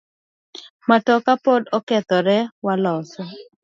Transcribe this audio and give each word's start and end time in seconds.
Matoka 0.89 1.31
pod 1.45 1.63
okethore 1.77 2.37
waloso. 2.65 3.21